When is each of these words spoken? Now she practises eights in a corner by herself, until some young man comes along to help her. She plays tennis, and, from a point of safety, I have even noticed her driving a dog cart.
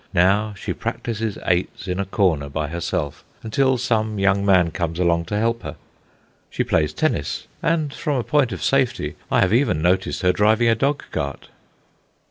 Now 0.15 0.55
she 0.57 0.73
practises 0.73 1.37
eights 1.45 1.87
in 1.87 1.99
a 1.99 2.05
corner 2.07 2.49
by 2.49 2.69
herself, 2.69 3.23
until 3.43 3.77
some 3.77 4.17
young 4.17 4.43
man 4.43 4.71
comes 4.71 4.97
along 4.97 5.25
to 5.25 5.37
help 5.37 5.61
her. 5.61 5.75
She 6.49 6.63
plays 6.63 6.91
tennis, 6.91 7.45
and, 7.61 7.93
from 7.93 8.15
a 8.17 8.23
point 8.23 8.51
of 8.51 8.63
safety, 8.63 9.15
I 9.29 9.41
have 9.41 9.53
even 9.53 9.79
noticed 9.79 10.23
her 10.23 10.33
driving 10.33 10.69
a 10.69 10.73
dog 10.73 11.03
cart. 11.11 11.49